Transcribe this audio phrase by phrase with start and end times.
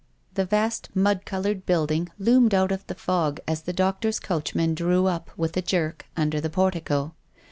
[0.33, 5.05] The vast, mud coloured building loomed out of the fog as the doctor's coachman drew
[5.05, 7.13] up, with a jerk, under the portico.